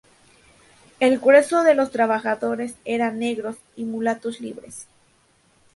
[0.99, 4.87] El grueso de los trabajadores eran negros y mulatos libres.